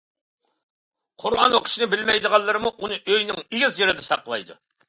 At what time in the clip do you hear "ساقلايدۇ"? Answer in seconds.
4.11-4.61